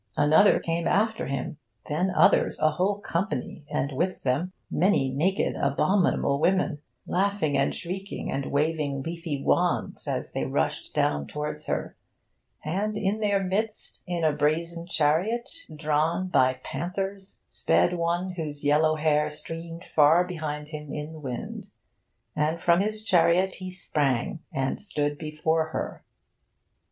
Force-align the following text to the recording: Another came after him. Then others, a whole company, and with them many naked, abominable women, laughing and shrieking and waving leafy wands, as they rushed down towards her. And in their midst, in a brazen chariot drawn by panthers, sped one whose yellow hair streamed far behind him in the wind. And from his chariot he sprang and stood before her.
Another 0.17 0.59
came 0.59 0.87
after 0.87 1.27
him. 1.27 1.57
Then 1.87 2.09
others, 2.09 2.59
a 2.59 2.71
whole 2.71 2.97
company, 3.01 3.65
and 3.69 3.91
with 3.91 4.23
them 4.23 4.51
many 4.71 5.11
naked, 5.11 5.55
abominable 5.55 6.39
women, 6.39 6.79
laughing 7.05 7.55
and 7.55 7.75
shrieking 7.75 8.31
and 8.31 8.47
waving 8.47 9.03
leafy 9.03 9.43
wands, 9.43 10.07
as 10.07 10.31
they 10.31 10.43
rushed 10.43 10.95
down 10.95 11.27
towards 11.27 11.67
her. 11.67 11.95
And 12.65 12.97
in 12.97 13.19
their 13.19 13.43
midst, 13.43 14.01
in 14.07 14.23
a 14.23 14.31
brazen 14.33 14.87
chariot 14.87 15.47
drawn 15.75 16.29
by 16.29 16.59
panthers, 16.63 17.39
sped 17.47 17.93
one 17.93 18.31
whose 18.31 18.65
yellow 18.65 18.95
hair 18.95 19.29
streamed 19.29 19.83
far 19.85 20.23
behind 20.25 20.69
him 20.69 20.91
in 20.91 21.13
the 21.13 21.19
wind. 21.19 21.67
And 22.35 22.59
from 22.59 22.79
his 22.81 23.03
chariot 23.03 23.53
he 23.53 23.69
sprang 23.69 24.39
and 24.51 24.81
stood 24.81 25.19
before 25.19 25.65
her. 25.65 26.03